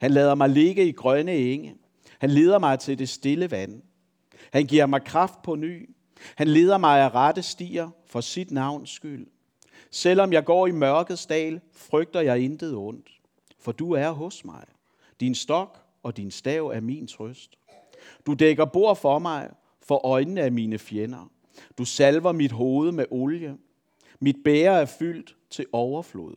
[0.00, 1.74] Han lader mig ligge i grønne enge.
[2.18, 3.82] Han leder mig til det stille vand.
[4.52, 5.90] Han giver mig kraft på ny.
[6.36, 9.26] Han leder mig af rette stier for sit navns skyld.
[9.90, 13.08] Selvom jeg går i mørkets dal, frygter jeg intet ondt,
[13.58, 14.64] for du er hos mig.
[15.20, 17.58] Din stok og din stav er min trøst.
[18.26, 19.50] Du dækker bord for mig,
[19.82, 21.30] for øjnene af mine fjender.
[21.78, 23.56] Du salver mit hoved med olie.
[24.20, 26.34] Mit bære er fyldt til overflod.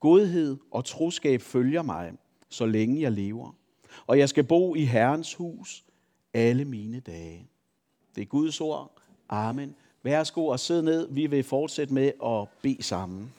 [0.00, 2.12] Godhed og troskab følger mig,
[2.50, 3.54] så længe jeg lever.
[4.06, 5.84] Og jeg skal bo i Herrens hus
[6.34, 7.48] alle mine dage.
[8.14, 8.92] Det er Guds ord.
[9.28, 9.74] Amen.
[10.02, 11.08] Værsgo og sid ned.
[11.10, 13.32] Vi vil fortsætte med at bede sammen.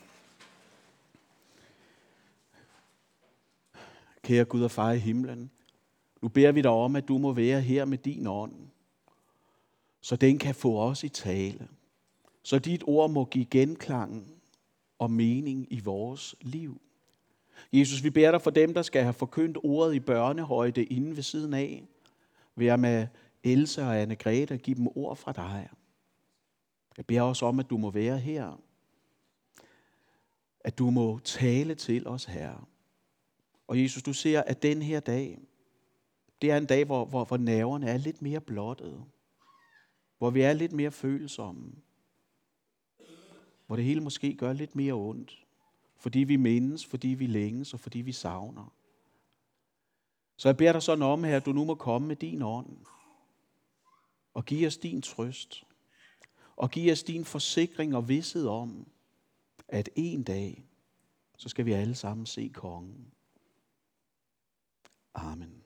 [4.23, 5.51] Kære Gud og far i himlen,
[6.21, 8.53] nu beder vi dig om, at du må være her med din ånd,
[10.01, 11.67] så den kan få os i tale,
[12.43, 14.27] så dit ord må give genklang
[14.99, 16.81] og mening i vores liv.
[17.73, 21.23] Jesus, vi beder dig for dem, der skal have forkyndt ordet i børnehøjde inden ved
[21.23, 21.83] siden af.
[22.55, 23.07] Vær med
[23.43, 25.69] Else og anne Grete og give dem ord fra dig.
[26.97, 28.61] Jeg beder også om, at du må være her.
[30.59, 32.63] At du må tale til os Herre.
[33.67, 35.39] Og Jesus, du ser, at den her dag,
[36.41, 39.05] det er en dag, hvor, hvor, hvor nerverne er lidt mere blottede.
[40.17, 41.71] Hvor vi er lidt mere følsomme.
[43.67, 45.40] Hvor det hele måske gør lidt mere ondt.
[46.01, 48.73] Fordi vi mindes, fordi vi længes og fordi vi savner.
[50.37, 52.77] Så jeg beder dig sådan om her, at du nu må komme med din ånd.
[54.33, 55.63] Og give os din trøst.
[56.55, 58.87] Og give os din forsikring og vidshed om,
[59.67, 60.63] at en dag,
[61.37, 63.07] så skal vi alle sammen se kongen.
[65.13, 65.63] Amen.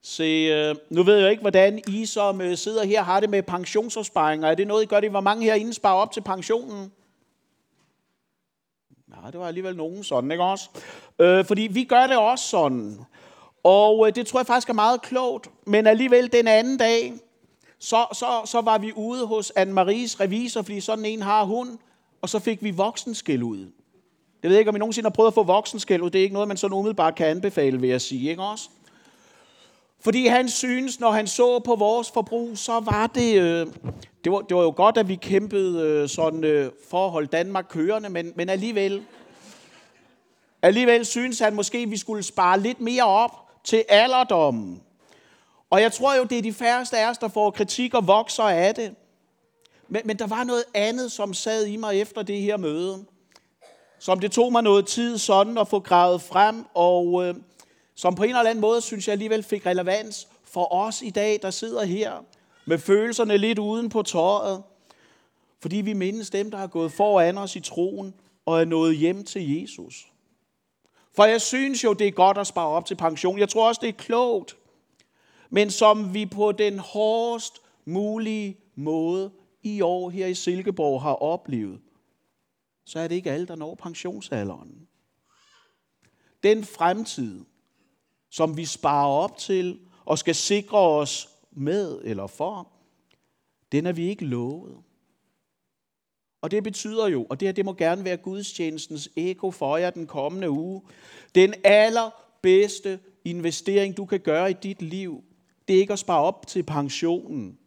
[0.00, 3.42] Se, øh, nu ved jeg ikke, hvordan I som øh, sidder her har det med
[3.42, 4.48] pensionsopsparinger.
[4.48, 5.10] Er det noget, I gør det?
[5.10, 6.92] Hvor mange herinde sparer op til pensionen?
[9.10, 10.68] Ja, det var alligevel nogen sådan, ikke også?
[11.18, 12.98] Øh, fordi vi gør det også sådan.
[13.64, 15.50] Og øh, det tror jeg faktisk er meget klogt.
[15.66, 17.12] Men alligevel den anden dag,
[17.78, 21.78] så, så, så var vi ude hos Anne-Maries revisor, fordi sådan en har hun.
[22.22, 23.58] Og så fik vi voksenskæld ud.
[24.42, 26.10] Det ved jeg ikke, om I nogensinde har prøvet at få voksenskæld ud.
[26.10, 28.68] Det er ikke noget, man sådan umiddelbart kan anbefale, vil jeg sige, ikke også?
[30.00, 33.40] Fordi han synes, når han så på vores forbrug, så var det...
[33.40, 33.66] Øh,
[34.24, 38.08] det, var, det var jo godt, at vi kæmpede øh, sådan øh, forhold Danmark kørende,
[38.08, 39.04] men, men alligevel...
[40.62, 43.30] Alligevel synes han måske, at vi skulle spare lidt mere op
[43.64, 44.82] til alderdommen.
[45.70, 48.42] Og jeg tror jo, det er de færreste af os, der får kritik og vokser
[48.42, 48.94] af det.
[49.88, 53.04] Men, men der var noget andet, som sad i mig efter det her møde.
[53.98, 57.26] Som det tog mig noget tid sådan at få gravet frem, og...
[57.26, 57.34] Øh,
[57.94, 61.38] som på en eller anden måde, synes jeg alligevel fik relevans for os i dag,
[61.42, 62.12] der sidder her
[62.68, 64.62] med følelserne lidt uden på tøjet.
[65.60, 68.14] Fordi vi mindes dem, der har gået foran os i troen
[68.46, 70.12] og er nået hjem til Jesus.
[71.16, 73.38] For jeg synes jo, det er godt at spare op til pension.
[73.38, 74.56] Jeg tror også, det er klogt.
[75.50, 79.30] Men som vi på den hårdest mulige måde
[79.62, 81.80] i år her i Silkeborg har oplevet,
[82.84, 84.88] så er det ikke alle, der når pensionsalderen.
[86.42, 87.44] Den fremtid,
[88.30, 92.68] som vi sparer op til og skal sikre os med eller for,
[93.72, 94.76] den er vi ikke lovet.
[96.40, 99.90] Og det betyder jo, og det her det må gerne være gudstjenestens eko for jer
[99.90, 100.82] den kommende uge,
[101.34, 105.24] den allerbedste investering, du kan gøre i dit liv,
[105.68, 107.58] det er ikke at spare op til pensionen,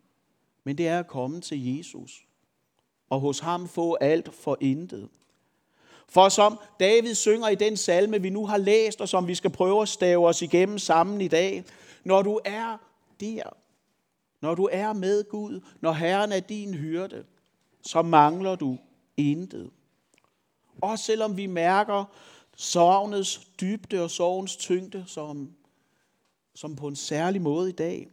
[0.64, 2.26] men det er at komme til Jesus.
[3.10, 5.10] Og hos ham få alt for intet.
[6.10, 9.50] For som David synger i den salme, vi nu har læst, og som vi skal
[9.50, 11.64] prøve at stave os igennem sammen i dag,
[12.04, 12.78] når du er
[13.20, 13.44] der,
[14.42, 17.24] når du er med Gud, når Herren er din hyrde,
[17.82, 18.78] så mangler du
[19.18, 19.70] intet.
[20.82, 22.06] Også selvom vi mærker
[22.56, 25.52] sorgens dybde og sorgens tyngde, som,
[26.56, 28.08] som på en særlig måde i dag.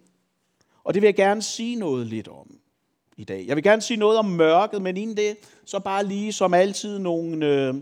[0.85, 2.59] Og det vil jeg gerne sige noget lidt om
[3.17, 3.47] i dag.
[3.47, 6.99] Jeg vil gerne sige noget om mørket, men inden det, så bare lige som altid
[6.99, 7.75] nogle, øh,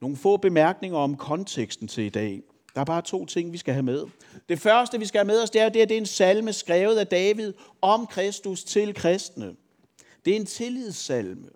[0.00, 2.42] nogle få bemærkninger om konteksten til i dag.
[2.74, 4.06] Der er bare to ting, vi skal have med.
[4.50, 6.52] Det første, vi skal have med os, det er, det er, det er en salme
[6.52, 9.56] skrevet af David om Kristus til kristne.
[10.24, 11.48] Det er en tillidssalme,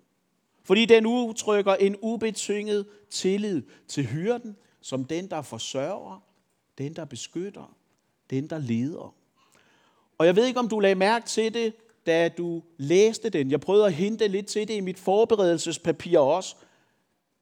[0.63, 6.23] fordi den udtrykker en ubetynget tillid til hyrden, som den, der forsørger,
[6.77, 7.75] den, der beskytter,
[8.29, 9.15] den, der leder.
[10.17, 11.73] Og jeg ved ikke, om du lagde mærke til det,
[12.05, 13.51] da du læste den.
[13.51, 16.55] Jeg prøvede at hente lidt til det i mit forberedelsespapir også.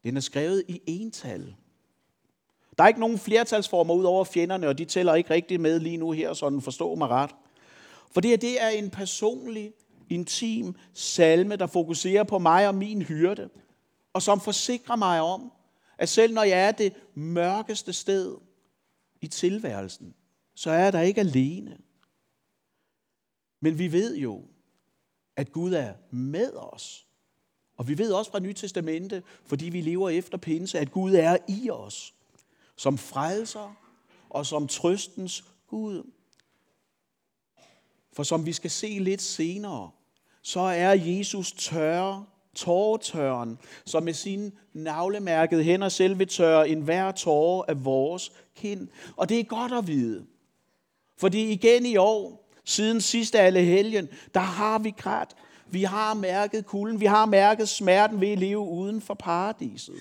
[0.04, 1.56] Den er skrevet i ental.
[2.78, 5.98] Der er ikke nogen flertalsformer ud over fjenderne, og de tæller ikke rigtig med lige
[5.98, 7.32] nu her, sådan forstå mig ret.
[8.12, 9.74] For det, her, det er en personlig,
[10.10, 13.50] intim salme, der fokuserer på mig og min hyrde,
[14.14, 15.52] og som forsikrer mig om,
[15.98, 18.36] at selv når jeg er det mørkeste sted,
[19.24, 20.16] i tilværelsen,
[20.56, 21.78] så er der ikke alene.
[23.62, 24.46] Men vi ved jo,
[25.36, 27.08] at Gud er med os.
[27.78, 31.38] Og vi ved også fra Nyt Testamente, fordi vi lever efter pinse, at Gud er
[31.48, 32.14] i os,
[32.76, 33.76] som frelser
[34.30, 36.12] og som trøstens Gud.
[38.14, 39.92] For som vi skal se lidt senere,
[40.42, 42.26] så er Jesus tørre,
[42.56, 48.88] tårtørren, som med sine navlemærkede hænder selv vil tørre enhver tårer af vores kind.
[49.16, 50.26] Og det er godt at vide.
[51.18, 55.36] Fordi igen i år, siden sidste alle helgen, der har vi grædt.
[55.68, 57.00] Vi har mærket kulden.
[57.00, 59.96] Vi har mærket smerten ved at leve uden for paradiset.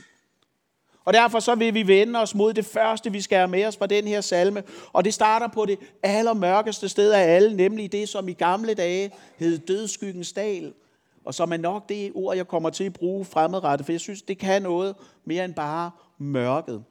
[1.04, 3.76] Og derfor så vil vi vende os mod det første, vi skal have med os
[3.76, 4.62] fra den her salme.
[4.92, 9.10] Og det starter på det allermørkeste sted af alle, nemlig det, som i gamle dage
[9.38, 10.72] hed dødskyggens dal.
[11.24, 14.22] Og som er nok det ord, jeg kommer til at bruge fremadrettet, for jeg synes,
[14.22, 16.84] det kan noget mere end bare mørket.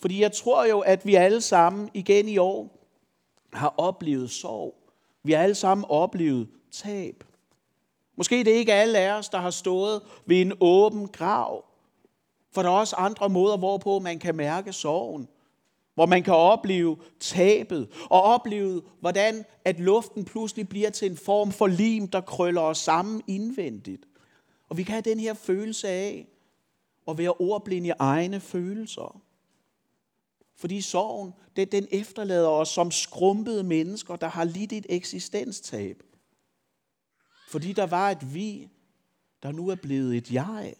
[0.00, 2.86] Fordi jeg tror jo, at vi alle sammen igen i år
[3.52, 4.74] har oplevet sorg.
[5.22, 7.24] Vi har alle sammen oplevet tab.
[8.16, 11.64] Måske det er ikke alle af os, der har stået ved en åben grav.
[12.52, 15.28] For der er også andre måder, hvorpå man kan mærke sorgen.
[15.94, 21.52] Hvor man kan opleve tabet, og opleve, hvordan at luften pludselig bliver til en form
[21.52, 24.06] for lim, der krøller os sammen indvendigt.
[24.68, 26.26] Og vi kan have den her følelse af
[27.08, 29.22] at være ordblind i egne følelser.
[30.56, 36.02] Fordi sorgen, den, den efterlader os som skrumpede mennesker, der har lidt et eksistenstab.
[37.48, 38.68] Fordi der var et vi,
[39.42, 40.74] der nu er blevet et jeg.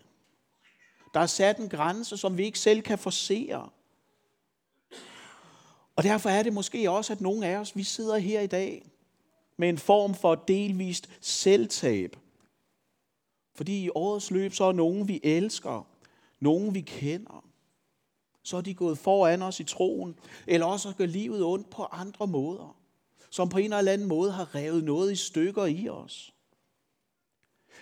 [1.14, 3.68] Der er sat en grænse, som vi ikke selv kan forsere.
[5.96, 8.90] Og derfor er det måske også, at nogle af os, vi sidder her i dag
[9.56, 12.16] med en form for delvist selvtab.
[13.54, 15.86] Fordi i årets løb, så er nogen, vi elsker,
[16.40, 17.44] nogen vi kender,
[18.42, 22.26] så er de gået foran os i troen, eller også gør livet ondt på andre
[22.26, 22.76] måder,
[23.30, 26.34] som på en eller anden måde har revet noget i stykker i os.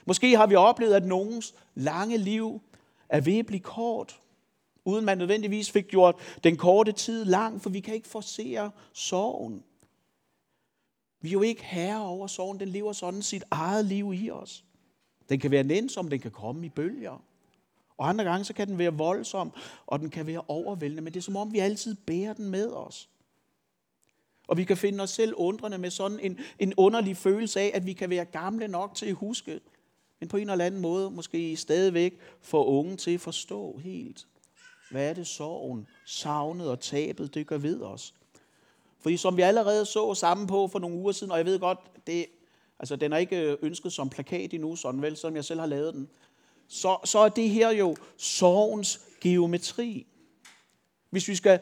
[0.04, 2.60] Måske har vi oplevet, at nogens lange liv
[3.10, 4.20] er ved at blive kort,
[4.84, 9.64] uden man nødvendigvis fik gjort den korte tid lang, for vi kan ikke forsere sorgen.
[11.20, 14.64] Vi er jo ikke herre over sorgen, den lever sådan sit eget liv i os.
[15.28, 17.22] Den kan være nænsom, den kan komme i bølger.
[17.96, 19.52] Og andre gange, så kan den være voldsom,
[19.86, 22.72] og den kan være overvældende, men det er som om, vi altid bærer den med
[22.72, 23.08] os.
[24.48, 27.86] Og vi kan finde os selv undrende med sådan en, en underlig følelse af, at
[27.86, 29.60] vi kan være gamle nok til at huske,
[30.20, 34.26] men på en eller anden måde måske stadigvæk få unge til at forstå helt,
[34.90, 38.14] hvad er det sorgen, savnet og tabet, det gør ved os.
[39.00, 41.78] Fordi som vi allerede så sammen på for nogle uger siden, og jeg ved godt,
[42.06, 42.26] det,
[42.78, 45.66] altså, den er ikke øh, ønsket som plakat endnu, sådan vel, som jeg selv har
[45.66, 46.08] lavet den,
[46.68, 50.06] så, så er det her jo sorgens geometri.
[51.10, 51.60] Hvis vi skal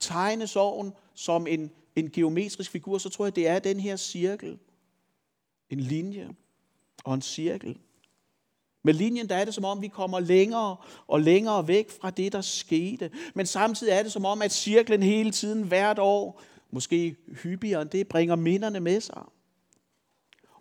[0.00, 4.58] tegne sorgen som en, en geometrisk figur, så tror jeg, det er den her cirkel.
[5.70, 6.34] En linje
[7.04, 7.78] og en cirkel.
[8.82, 12.32] Med linjen der er det som om, vi kommer længere og længere væk fra det,
[12.32, 13.10] der skete.
[13.34, 17.90] Men samtidig er det som om, at cirklen hele tiden hvert år, måske hyppigere end
[17.90, 19.22] det, bringer minderne med sig.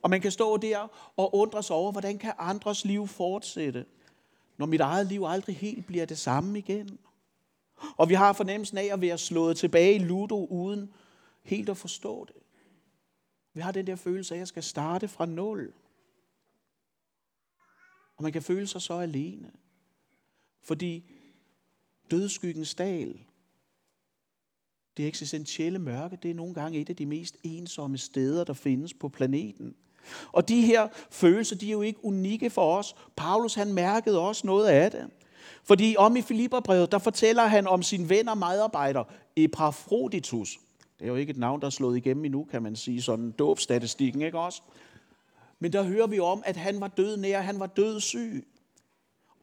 [0.01, 3.85] Og man kan stå der og undre sig over, hvordan kan andres liv fortsætte,
[4.57, 6.99] når mit eget liv aldrig helt bliver det samme igen.
[7.97, 10.93] Og vi har fornemmelsen af at være slået tilbage i ludo uden
[11.43, 12.35] helt at forstå det.
[13.53, 15.73] Vi har den der følelse af, at jeg skal starte fra nul.
[18.17, 19.51] Og man kan føle sig så alene.
[20.63, 21.11] Fordi
[22.11, 23.19] dødskyggens dal,
[24.97, 28.93] det eksistentielle mørke, det er nogle gange et af de mest ensomme steder, der findes
[28.93, 29.75] på planeten.
[30.31, 32.95] Og de her følelser, de er jo ikke unikke for os.
[33.15, 35.09] Paulus, han mærkede også noget af det.
[35.63, 39.03] Fordi om i Filipperbrevet, der fortæller han om sin ven og medarbejder,
[39.35, 40.59] Epafroditus.
[40.99, 43.31] Det er jo ikke et navn, der er slået igennem endnu, kan man sige, sådan
[43.31, 44.61] dåbstatistikken, ikke også?
[45.59, 48.47] Men der hører vi om, at han var død nær, han var død syg.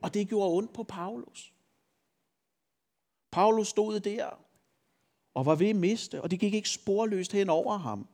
[0.02, 1.52] Og det gjorde ondt på Paulus.
[3.30, 4.26] Paulus stod der
[5.34, 8.08] og var ved at miste, og det gik ikke sporløst hen over ham.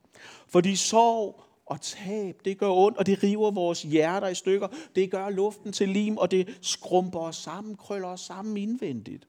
[0.49, 4.69] Fordi sorg og tab, det gør ondt, og det river vores hjerter i stykker.
[4.95, 9.29] Det gør luften til lim, og det skrumper os sammen, krøller os sammen indvendigt.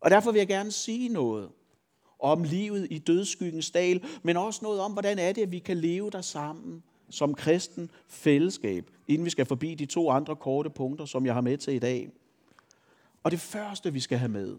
[0.00, 1.50] Og derfor vil jeg gerne sige noget
[2.18, 5.76] om livet i dødskyggens dal, men også noget om, hvordan er det, at vi kan
[5.76, 11.04] leve der sammen som kristen fællesskab, inden vi skal forbi de to andre korte punkter,
[11.04, 12.10] som jeg har med til i dag.
[13.22, 14.56] Og det første, vi skal have med,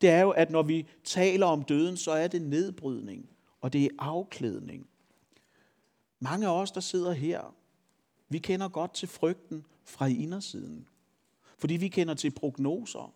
[0.00, 3.28] det er jo, at når vi taler om døden, så er det nedbrydning,
[3.60, 4.86] og det er afklædning.
[6.20, 7.54] Mange af os, der sidder her,
[8.28, 10.86] vi kender godt til frygten fra indersiden.
[11.58, 13.14] Fordi vi kender til prognoser.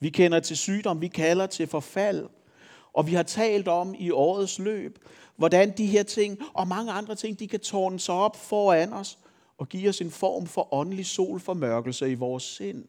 [0.00, 2.28] Vi kender til sygdom, vi kalder til forfald.
[2.92, 4.98] Og vi har talt om i årets løb,
[5.36, 9.18] hvordan de her ting og mange andre ting, de kan tårne sig op foran os
[9.58, 12.84] og give os en form for åndelig solformørkelse i vores sind.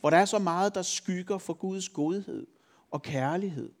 [0.00, 2.46] Hvor der er så meget, der skygger for Guds godhed
[2.90, 3.72] og kærlighed.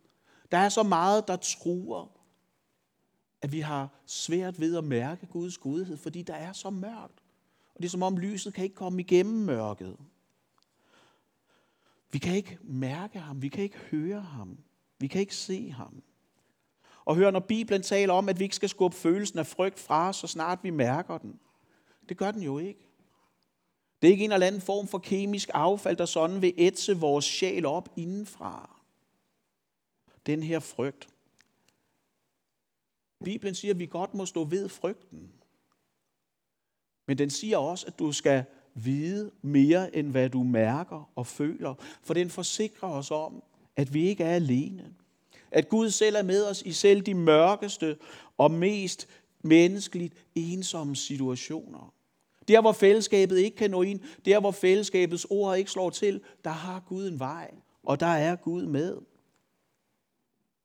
[0.52, 2.10] Der er så meget, der truer,
[3.42, 7.22] at vi har svært ved at mærke Guds godhed, fordi der er så mørkt.
[7.74, 9.96] Og det er som om lyset kan ikke komme igennem mørket.
[12.10, 14.58] Vi kan ikke mærke ham, vi kan ikke høre ham,
[14.98, 16.02] vi kan ikke se ham.
[17.04, 20.08] Og hør, når Bibelen taler om, at vi ikke skal skubbe følelsen af frygt fra
[20.08, 21.40] os, så snart vi mærker den.
[22.08, 22.86] Det gør den jo ikke.
[24.02, 27.24] Det er ikke en eller anden form for kemisk affald, der sådan vil ætse vores
[27.24, 28.80] sjæl op indenfra.
[30.26, 31.08] Den her frygt.
[33.24, 35.32] Bibelen siger, at vi godt må stå ved frygten.
[37.06, 41.74] Men den siger også, at du skal vide mere, end hvad du mærker og føler.
[42.02, 43.42] For den forsikrer os om,
[43.76, 44.94] at vi ikke er alene.
[45.50, 47.96] At Gud selv er med os i selv de mørkeste
[48.38, 49.08] og mest
[49.42, 51.92] menneskeligt ensomme situationer.
[52.48, 56.50] Der, hvor fællesskabet ikke kan nå ind, der, hvor fællesskabets ord ikke slår til, der
[56.50, 58.98] har Gud en vej, og der er Gud med.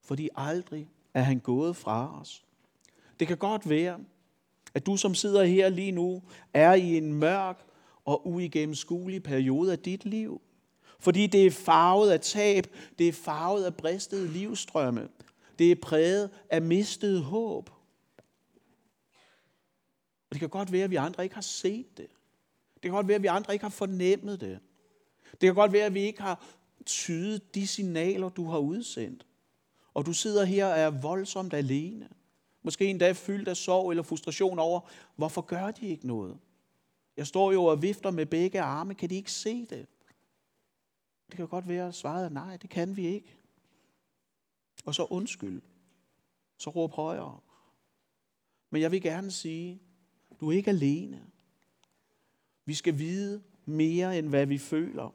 [0.03, 2.45] Fordi aldrig er han gået fra os.
[3.19, 3.99] Det kan godt være,
[4.73, 6.21] at du som sidder her lige nu,
[6.53, 7.65] er i en mørk
[8.05, 10.41] og uigennemskuelig periode af dit liv.
[11.01, 12.67] Fordi det er farvet af tab,
[12.99, 15.09] det er farvet af bristede livstrømme,
[15.59, 17.69] det er præget af mistet håb.
[20.29, 22.07] Og det kan godt være, at vi andre ikke har set det.
[22.73, 24.59] Det kan godt være, at vi andre ikke har fornemmet det.
[25.31, 26.45] Det kan godt være, at vi ikke har
[26.85, 29.25] tydet de signaler, du har udsendt.
[29.93, 32.09] Og du sidder her og er voldsomt alene.
[32.63, 34.79] Måske endda fyldt af sorg eller frustration over,
[35.15, 36.37] hvorfor gør de ikke noget?
[37.17, 38.95] Jeg står jo og vifter med begge arme.
[38.95, 39.87] Kan de ikke se det?
[41.31, 43.37] Det kan godt være, at svaret er nej, det kan vi ikke.
[44.85, 45.61] Og så undskyld.
[46.57, 47.39] Så råb højere.
[48.69, 49.81] Men jeg vil gerne sige,
[50.39, 51.25] du er ikke alene.
[52.65, 55.13] Vi skal vide mere, end hvad vi føler.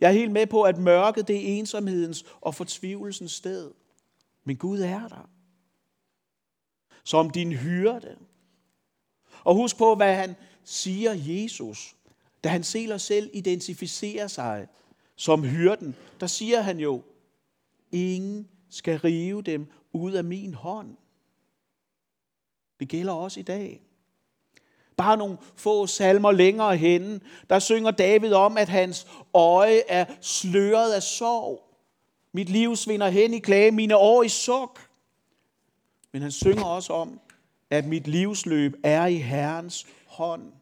[0.00, 3.72] Jeg er helt med på, at mørket det er ensomhedens og fortvivlelsens sted.
[4.44, 5.30] Men Gud er der.
[7.04, 8.18] Som din hyrde.
[9.44, 11.96] Og husk på, hvad han siger Jesus,
[12.44, 14.68] da han selv identificerer sig
[15.18, 15.96] som hyrden.
[16.20, 17.02] Der siger han jo,
[17.92, 20.96] ingen skal rive dem ud af min hånd.
[22.80, 23.82] Det gælder også i dag.
[24.96, 27.20] Bare nogle få salmer længere henne,
[27.50, 31.64] der synger David om, at hans øje er sløret af sorg.
[32.32, 34.90] Mit liv svinder hen i klage, mine år i suk.
[36.12, 37.20] Men han synger også om,
[37.70, 40.52] at mit livsløb er i Herrens hånd.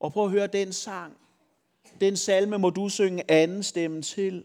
[0.00, 1.16] Og prøv at høre den sang.
[2.00, 4.44] Den salme må du synge anden stemme til.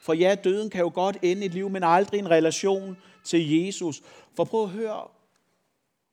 [0.00, 4.02] For ja, døden kan jo godt ende et liv, men aldrig en relation til Jesus.
[4.34, 5.08] For prøv at høre,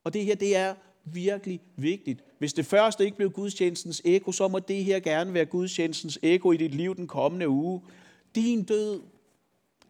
[0.04, 2.24] og det her, det er virkelig vigtigt.
[2.38, 6.52] Hvis det første ikke blev gudstjenestens eko, så må det her gerne være gudstjenestens eko
[6.52, 7.82] i dit liv den kommende uge.
[8.36, 9.02] Din død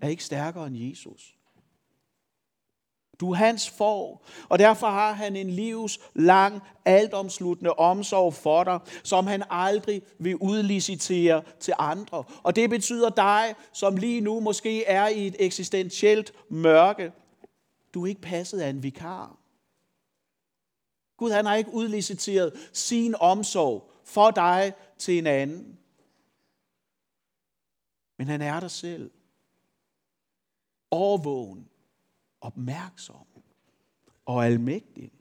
[0.02, 1.37] er ikke stærkere end Jesus.
[3.20, 8.80] Du er hans for, og derfor har han en livs lang, altomsluttende omsorg for dig,
[9.04, 12.24] som han aldrig vil udlicitere til andre.
[12.44, 17.12] Og det betyder dig, som lige nu måske er i et eksistentielt mørke,
[17.94, 19.38] du er ikke passet af en vikar.
[21.18, 25.78] Gud han har ikke udliciteret sin omsorg for dig til en anden.
[28.18, 29.12] Men han er der selv.
[30.92, 31.70] Overvågen,
[32.42, 33.26] opmærksom
[34.26, 35.12] og almægtig.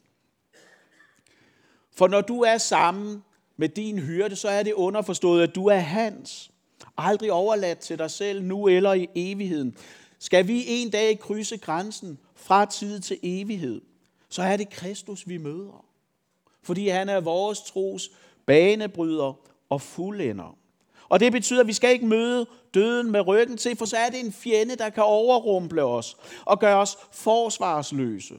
[1.92, 3.24] For når du er sammen
[3.56, 6.50] med din hyrde, så er det underforstået, at du er hans.
[6.96, 9.76] Aldrig overladt til dig selv, nu eller i evigheden.
[10.18, 13.80] Skal vi en dag krydse grænsen fra tid til evighed,
[14.28, 15.84] så er det Kristus, vi møder.
[16.62, 18.10] Fordi han er vores tros
[18.46, 20.58] banebryder og fuldender.
[21.08, 24.10] Og det betyder, at vi skal ikke møde døden med ryggen til, for så er
[24.10, 28.34] det en fjende, der kan overrumple os og gøre os forsvarsløse.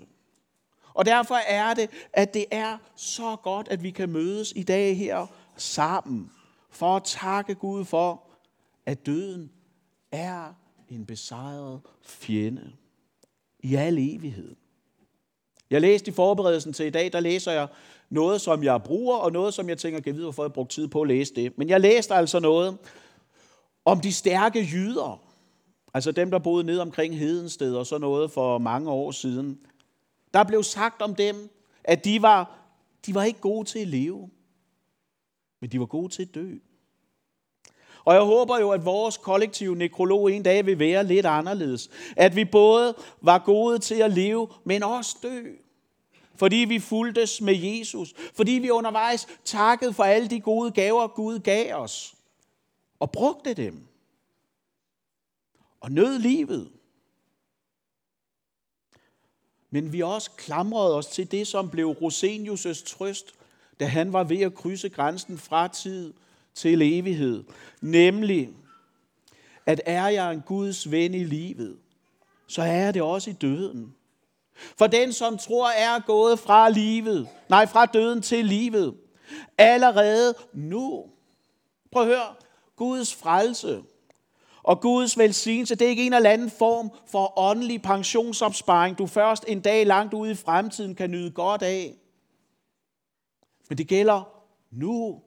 [0.93, 4.97] Og derfor er det, at det er så godt, at vi kan mødes i dag
[4.97, 6.31] her sammen,
[6.69, 8.23] for at takke Gud for,
[8.85, 9.51] at døden
[10.11, 10.53] er
[10.89, 12.71] en besejret fjende
[13.59, 14.55] i al evighed.
[15.69, 17.67] Jeg læste i forberedelsen til i dag, der læser jeg
[18.09, 20.71] noget, som jeg bruger, og noget, som jeg tænker, kan vide, hvorfor jeg har brugt
[20.71, 21.57] tid på at læse det.
[21.57, 22.77] Men jeg læste altså noget
[23.85, 25.21] om de stærke jyder,
[25.93, 29.59] altså dem, der boede ned omkring Hedensted og så noget for mange år siden.
[30.33, 31.49] Der blev sagt om dem,
[31.83, 32.57] at de var,
[33.05, 34.29] de var ikke gode til at leve,
[35.61, 36.53] men de var gode til at dø.
[38.05, 41.89] Og jeg håber jo, at vores kollektive nekrolog en dag vil være lidt anderledes.
[42.15, 45.53] At vi både var gode til at leve, men også dø.
[46.37, 48.13] Fordi vi fuldtes med Jesus.
[48.33, 52.15] Fordi vi undervejs takkede for alle de gode gaver, Gud gav os.
[52.99, 53.87] Og brugte dem.
[55.79, 56.71] Og nød livet.
[59.69, 63.33] Men vi også klamrede os til det, som blev Rosenius' trøst,
[63.79, 66.13] da han var ved at krydse grænsen fra tid
[66.53, 67.43] til evighed.
[67.81, 68.49] Nemlig,
[69.65, 71.77] at er jeg en Guds ven i livet,
[72.47, 73.95] så er jeg det også i døden.
[74.77, 78.95] For den, som tror, er gået fra livet, nej, fra døden til livet,
[79.57, 81.05] allerede nu.
[81.91, 82.33] Prøv at høre,
[82.75, 83.83] Guds frelse
[84.63, 89.45] og Guds velsignelse, det er ikke en eller anden form for åndelig pensionsopsparing, du først
[89.47, 91.95] en dag langt ude i fremtiden kan nyde godt af.
[93.69, 94.29] Men det gælder
[94.71, 95.21] nu.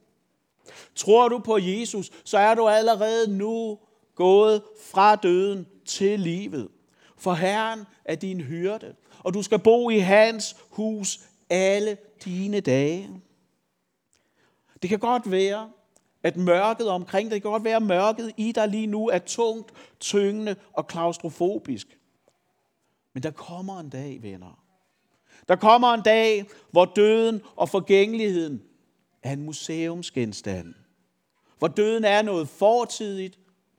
[0.95, 3.79] Tror du på Jesus, så er du allerede nu
[4.15, 6.69] gået fra døden til livet.
[7.17, 13.09] For Herren er din hyrde, og du skal bo i hans hus alle dine dage.
[14.83, 15.71] Det kan godt være,
[16.23, 19.19] at mørket omkring dig, det kan godt være, at mørket i dig lige nu er
[19.19, 21.99] tungt, tyngende og klaustrofobisk.
[23.15, 24.65] Men der kommer en dag, venner.
[25.49, 28.62] Der kommer en dag, hvor døden og forgængeligheden
[29.23, 30.75] er en museumsgenstand.
[31.59, 33.39] Hvor døden er noget fortidigt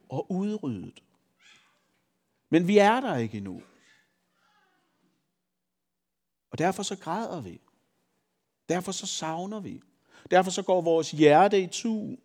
[0.10, 1.04] og udryddet.
[2.50, 3.62] Men vi er der ikke endnu.
[6.52, 7.62] Og derfor så græder vi.
[8.70, 9.82] Derfor så savner vi.
[10.32, 12.16] Derfor så går vores hjerte i tu.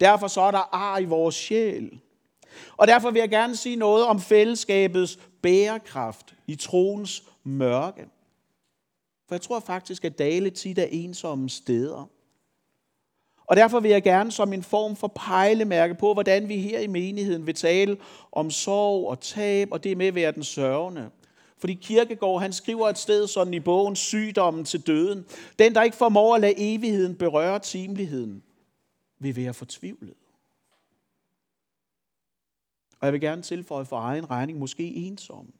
[0.00, 2.00] Derfor så er der ar i vores sjæl.
[2.76, 8.06] Og derfor vil jeg gerne sige noget om fællesskabets bærekraft i troens mørke.
[9.28, 12.08] For jeg tror faktisk, at dale tit er ensomme steder.
[13.46, 16.86] Og derfor vil jeg gerne som en form for pejlemærke på, hvordan vi her i
[16.86, 17.96] menigheden vil tale
[18.32, 21.10] om sorg og tab, og det med at være den sørgende.
[21.58, 25.26] Fordi Kirkegaard, han skriver et sted sådan i bogen, sygdommen til døden.
[25.58, 28.42] Den, der ikke formår at lade evigheden berøre timeligheden,
[29.18, 30.14] vil være fortvivlet.
[33.00, 35.52] Og jeg vil gerne tilføje for egen regning, måske ensom.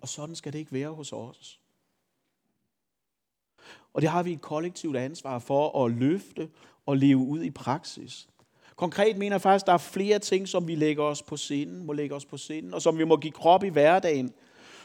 [0.00, 1.60] Og sådan skal det ikke være hos os.
[3.92, 6.50] Og det har vi et kollektivt ansvar for at løfte
[6.86, 8.28] og leve ud i praksis.
[8.80, 11.86] Konkret mener jeg faktisk, at der er flere ting, som vi lægger os på sinden,
[11.86, 14.32] må lægge os på sinden, og som vi må give krop i hverdagen.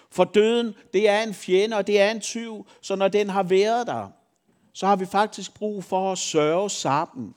[0.10, 3.44] For døden, det er en fjende, og det er en tyv, så når den har
[3.44, 4.08] været der,
[4.74, 7.36] så har vi faktisk brug for at sørge sammen.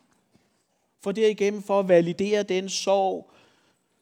[1.01, 3.31] For derigennem for at validere den sorg,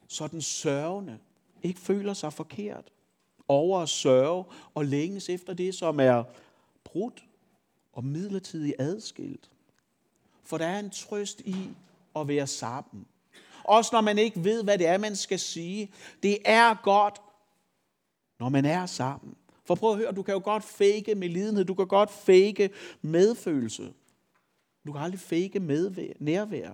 [0.07, 1.17] så den sørgende
[1.63, 2.85] ikke føler sig forkert
[3.47, 4.43] over at sørge
[4.75, 6.23] og længes efter det, som er
[6.83, 7.23] brudt
[7.93, 9.49] og midlertidigt adskilt.
[10.43, 11.55] For der er en trøst i
[12.21, 13.07] at være sammen.
[13.63, 15.91] Også når man ikke ved, hvad det er, man skal sige.
[16.23, 17.21] Det er godt,
[18.39, 19.35] når man er sammen.
[19.65, 22.69] For prøv at høre, du kan jo godt fake med lidenhed, du kan godt fake
[23.01, 23.93] medfølelse.
[24.85, 26.71] Du kan aldrig fake medvær, nærvær.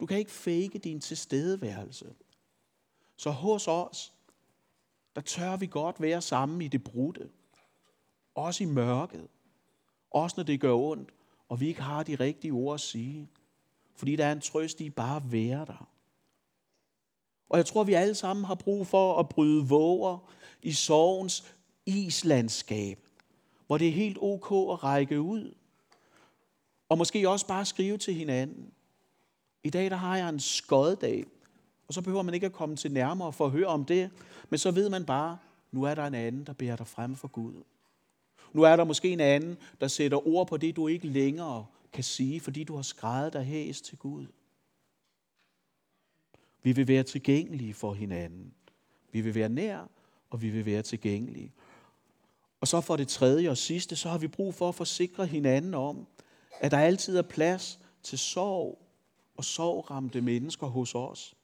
[0.00, 2.14] Du kan ikke fake din tilstedeværelse.
[3.16, 4.12] Så hos os,
[5.16, 7.28] der tør vi godt være sammen i det brudte.
[8.34, 9.28] Også i mørket.
[10.10, 11.10] Også når det gør ondt,
[11.48, 13.28] og vi ikke har de rigtige ord at sige.
[13.96, 15.88] Fordi der er en trøst i bare at være der.
[17.48, 20.18] Og jeg tror, vi alle sammen har brug for at bryde våger
[20.62, 21.54] i sorgens
[21.86, 22.98] islandskab,
[23.66, 25.54] hvor det er helt ok at række ud.
[26.88, 28.72] Og måske også bare skrive til hinanden.
[29.64, 31.24] I dag der har jeg en skoddag,
[31.88, 34.10] og så behøver man ikke at komme til nærmere for at høre om det,
[34.50, 35.38] men så ved man bare,
[35.72, 37.62] nu er der en anden, der bærer dig frem for Gud.
[38.52, 42.04] Nu er der måske en anden, der sætter ord på det, du ikke længere kan
[42.04, 44.26] sige, fordi du har skrevet dig hæs til Gud.
[46.62, 48.54] Vi vil være tilgængelige for hinanden.
[49.12, 49.88] Vi vil være nær,
[50.30, 51.52] og vi vil være tilgængelige.
[52.60, 55.74] Og så for det tredje og sidste, så har vi brug for at forsikre hinanden
[55.74, 56.06] om,
[56.60, 58.78] at der altid er plads til sorg
[59.36, 61.34] og sorgramte mennesker hos os.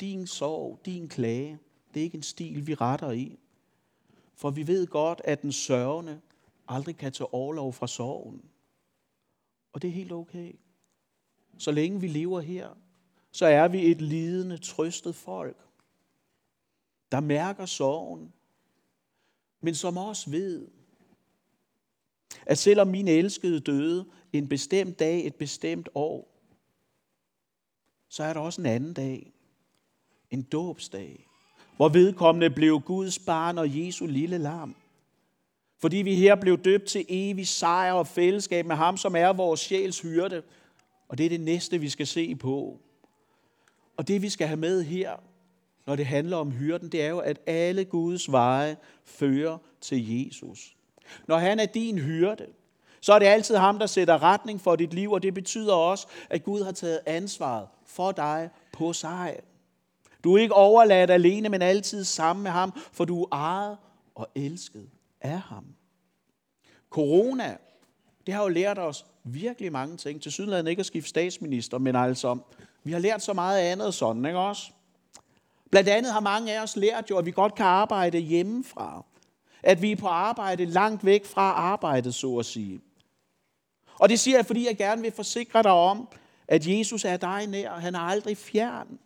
[0.00, 1.58] Din sorg, din klage,
[1.94, 3.38] det er ikke en stil, vi retter i.
[4.34, 6.20] For vi ved godt, at den sørgende
[6.68, 8.49] aldrig kan tage overlov fra sorgen.
[9.72, 10.52] Og det er helt okay.
[11.58, 12.76] Så længe vi lever her,
[13.32, 15.56] så er vi et lidende, trøstet folk,
[17.12, 18.32] der mærker sorgen,
[19.60, 20.68] men som også ved,
[22.46, 26.30] at selvom min elskede døde en bestemt dag, et bestemt år,
[28.08, 29.32] så er der også en anden dag,
[30.30, 31.28] en dåbsdag,
[31.76, 34.76] hvor vedkommende blev Guds barn og Jesu lille lam.
[35.80, 39.60] Fordi vi her blev døbt til evig sejr og fællesskab med ham, som er vores
[39.60, 40.42] sjæls hyrde.
[41.08, 42.80] Og det er det næste, vi skal se på.
[43.96, 45.12] Og det, vi skal have med her,
[45.86, 50.76] når det handler om hyrden, det er jo, at alle Guds veje fører til Jesus.
[51.28, 52.46] Når han er din hyrde,
[53.00, 56.06] så er det altid ham, der sætter retning for dit liv, og det betyder også,
[56.30, 59.36] at Gud har taget ansvaret for dig på sig.
[60.24, 63.76] Du er ikke overladt alene, men altid sammen med ham, for du er ejet
[64.14, 64.88] og elsket
[65.20, 65.64] af ham.
[66.90, 67.56] Corona,
[68.26, 70.22] det har jo lært os virkelig mange ting.
[70.22, 72.38] Til sydenlandet ikke at skifte statsminister, men altså,
[72.84, 74.72] vi har lært så meget andet sådan, ikke også?
[75.70, 79.04] Blandt andet har mange af os lært jo, at vi godt kan arbejde hjemmefra.
[79.62, 82.80] At vi er på arbejde langt væk fra arbejdet, så at sige.
[83.98, 86.08] Og det siger jeg, fordi jeg gerne vil forsikre dig om,
[86.48, 87.72] at Jesus er dig nær.
[87.72, 88.98] Han er aldrig fjern.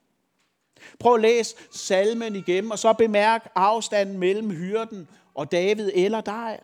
[0.98, 6.60] Prøv at læse salmen igennem, og så bemærk afstanden mellem hyrden og David eller dig.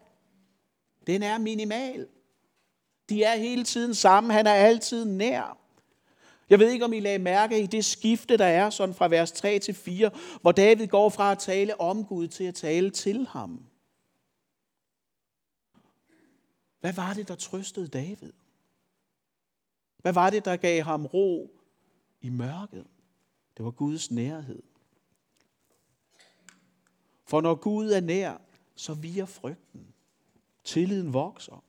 [1.07, 2.09] Den er minimal.
[3.09, 4.31] De er hele tiden sammen.
[4.31, 5.57] Han er altid nær.
[6.51, 9.33] Jeg ved ikke, om I lagde mærke i det skifte, der er sådan fra vers
[9.33, 13.27] 3 til 4, hvor David går fra at tale om Gud til at tale til
[13.27, 13.65] ham.
[16.81, 18.33] Hvad var det, der trøstede David?
[19.99, 21.51] Hvad var det, der gav ham ro
[22.21, 22.87] i mørket?
[23.57, 24.63] Det var Guds nærhed.
[27.25, 28.37] For når Gud er nær,
[28.81, 29.87] så viger frygten.
[30.65, 31.65] Tilliden vokser.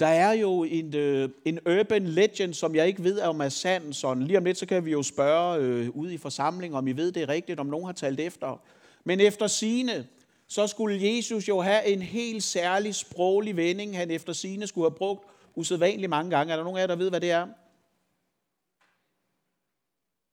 [0.00, 3.92] Der er jo en, øh, en urban legend, som jeg ikke ved om er sand.
[3.92, 4.22] Sådan.
[4.22, 7.12] Lige om lidt, så kan vi jo spørge øh, ude i forsamlingen, om I ved
[7.12, 8.62] det er rigtigt, om nogen har talt efter.
[9.04, 10.06] Men efter sine,
[10.48, 14.96] så skulle Jesus jo have en helt særlig sproglig vending, han efter sine skulle have
[14.96, 16.52] brugt usædvanligt mange gange.
[16.52, 17.46] Er der nogen af jer, der ved, hvad det er?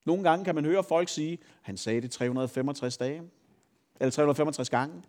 [0.06, 3.22] Nogle gange kan man høre folk sige, han sagde det 365 dage,
[4.02, 5.04] eller 365 gange.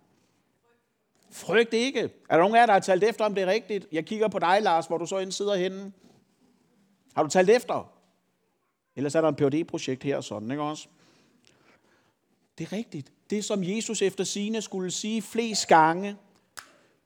[1.30, 2.00] Frygt ikke.
[2.00, 3.86] Er der nogen af jer, der har talt efter, om det er rigtigt?
[3.92, 5.92] Jeg kigger på dig, Lars, hvor du så ind sidder henne.
[7.14, 7.92] Har du talt efter?
[8.96, 10.88] Ellers er der en phd projekt her og sådan, ikke også?
[12.58, 13.12] Det er rigtigt.
[13.30, 16.16] Det, som Jesus efter sine skulle sige flest gange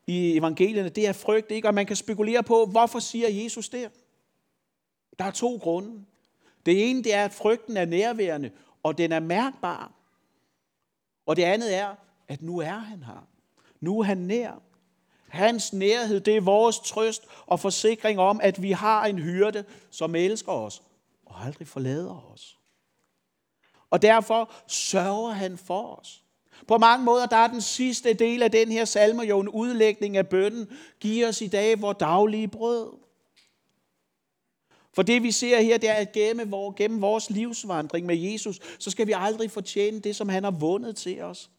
[0.07, 1.69] i evangelierne, det er frygt ikke.
[1.69, 3.91] Og man kan spekulere på, hvorfor siger Jesus det?
[5.19, 6.05] Der er to grunde.
[6.67, 8.51] Det ene det er, at frygten er nærværende,
[8.83, 9.96] og den er mærkbar.
[11.27, 11.95] Og det andet er,
[12.29, 13.27] at nu er han her.
[13.81, 14.63] Nu er han nær.
[15.29, 20.15] Hans nærhed, det er vores trøst og forsikring om, at vi har en hyrde, som
[20.15, 20.83] elsker os
[21.27, 22.59] og aldrig forlader os.
[23.91, 26.23] Og derfor sørger han for os.
[26.69, 30.17] På mange måder, der er den sidste del af den her salme jo en udlægning
[30.17, 30.69] af bønnen.
[31.01, 32.93] Giv os i dag vores daglige brød.
[34.97, 38.91] For det vi ser her, det er, at gennem, gennem vores livsvandring med Jesus, så
[38.91, 41.51] skal vi aldrig fortjene det, som han har vundet til os.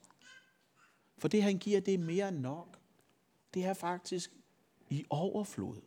[1.18, 2.78] For det han giver, det er mere end nok.
[3.54, 4.32] Det er faktisk
[4.90, 5.82] i overflod.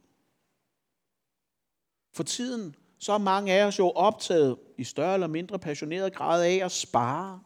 [2.13, 6.45] For tiden, så er mange af os jo optaget i større eller mindre passioneret grad
[6.45, 7.43] af at spare.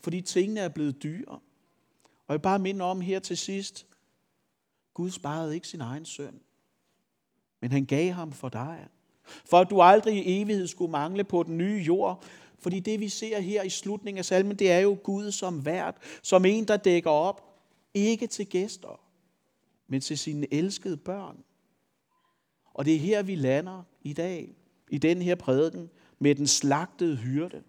[0.00, 1.40] Fordi tingene er blevet dyre.
[2.04, 3.86] Og jeg vil bare minde om her til sidst,
[4.94, 6.40] Gud sparede ikke sin egen søn,
[7.60, 8.88] men han gav ham for dig.
[9.44, 12.24] For at du aldrig i evighed skulle mangle på den nye jord.
[12.58, 15.96] Fordi det vi ser her i slutningen af salmen, det er jo Gud som vært,
[16.22, 17.44] som en, der dækker op,
[17.94, 19.00] ikke til gæster,
[19.88, 21.36] men til sine elskede børn.
[22.74, 24.54] Og det er her, vi lander i dag,
[24.90, 27.62] i den her prædiken, med den slagtede hyrde.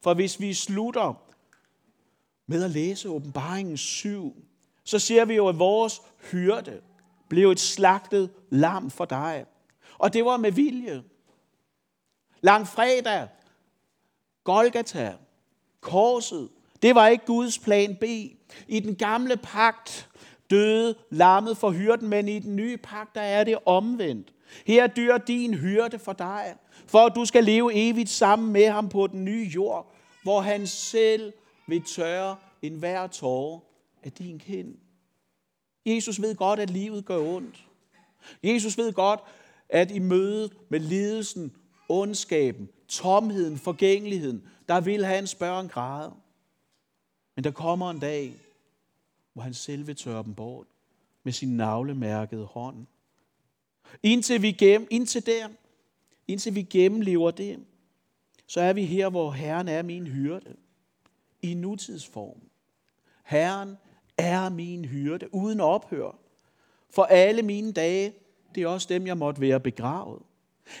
[0.00, 1.22] For hvis vi slutter
[2.46, 4.36] med at læse åbenbaringen 7,
[4.84, 6.80] så ser vi jo, at vores hyrde
[7.28, 9.46] blev et slagtet lam for dig.
[10.02, 11.02] Og det var med vilje.
[12.40, 13.28] Langfredag,
[14.44, 15.14] Golgata,
[15.80, 16.48] korset,
[16.82, 18.04] det var ikke Guds plan B.
[18.68, 20.10] I den gamle pagt
[20.50, 24.34] døde lammet for hyrden, men i den nye pagt, der er det omvendt.
[24.66, 26.54] Her dyr din hyrde for dig,
[26.86, 30.66] for at du skal leve evigt sammen med ham på den nye jord, hvor han
[30.66, 31.32] selv
[31.66, 33.60] vil tørre enhver tårer
[34.02, 34.74] af din kind.
[35.86, 37.64] Jesus ved godt, at livet gør ondt.
[38.42, 39.20] Jesus ved godt,
[39.72, 41.56] at i mødet med lidelsen,
[41.88, 46.10] ondskaben, tomheden, forgængeligheden, der vil han spørge en grad.
[47.34, 48.36] Men der kommer en dag,
[49.32, 50.66] hvor han selv vil tørre dem bort
[51.22, 52.86] med sin navlemærkede hånd.
[54.02, 55.48] Indtil vi, gennem, indtil der,
[56.28, 57.64] indtil vi gennemlever det,
[58.46, 60.56] så er vi her, hvor Herren er min hyrde.
[61.42, 62.40] I nutidsform.
[63.24, 63.76] Herren
[64.18, 66.18] er min hyrde, uden ophør.
[66.90, 68.12] For alle mine dage
[68.54, 70.22] det er også dem, jeg måtte være begravet.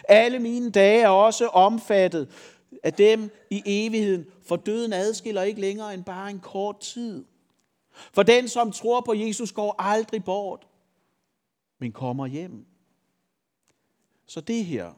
[0.08, 2.28] Alle mine dage er også omfattet
[2.82, 7.24] af dem i evigheden, for døden adskiller ikke længere end bare en kort tid.
[7.92, 10.66] For den, som tror på Jesus, går aldrig bort,
[11.78, 12.66] men kommer hjem.
[14.26, 14.92] Så det her,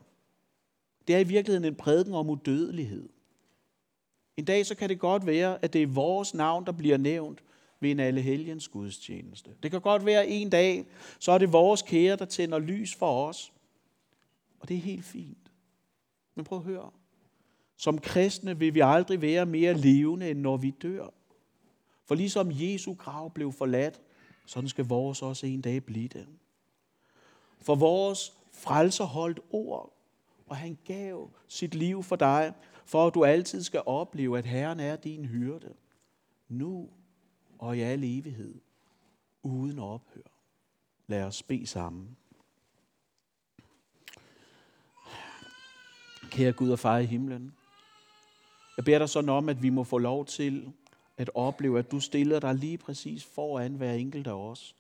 [1.09, 3.09] det er i virkeligheden en prædiken om udødelighed.
[4.37, 7.43] En dag så kan det godt være, at det er vores navn, der bliver nævnt
[7.85, 9.51] ved en alle helgens gudstjeneste.
[9.63, 10.87] Det kan godt være en dag,
[11.19, 13.53] så er det vores kære, der tænder lys for os.
[14.61, 15.53] Og det er helt fint.
[16.35, 16.91] Men prøv at høre.
[17.77, 21.07] Som kristne vil vi aldrig være mere levende, end når vi dør.
[22.05, 24.01] For ligesom Jesu grav blev forladt,
[24.47, 26.27] sådan skal vores også en dag blive det.
[27.61, 29.93] For vores frelser holdt ord,
[30.47, 32.53] og han gav sit liv for dig,
[32.85, 35.75] for at du altid skal opleve, at Herren er din hyrde.
[36.49, 36.89] Nu
[37.65, 38.61] og i al evighed,
[39.43, 40.21] uden ophør.
[41.07, 42.17] Lad os bede sammen.
[46.31, 47.55] Kære Gud og far i himlen,
[48.77, 50.73] jeg beder dig sådan om, at vi må få lov til
[51.17, 54.77] at opleve, at du stiller dig lige præcis foran hver enkelt af os,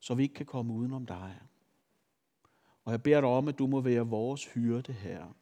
[0.00, 1.40] så vi ikke kan komme udenom dig.
[2.84, 5.36] Og jeg beder dig om, at du må være vores hyrde her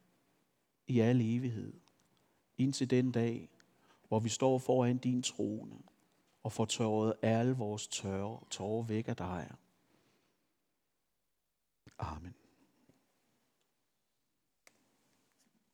[0.87, 1.73] i al evighed,
[2.59, 3.49] indtil den dag,
[4.09, 5.77] hvor vi står foran din trone
[6.45, 9.51] og får tørret alle vores tørre, tårer væk af dig.
[11.99, 12.35] Amen.